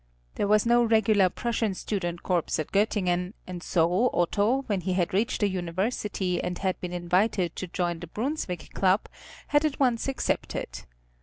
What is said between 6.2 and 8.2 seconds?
and had been invited to join the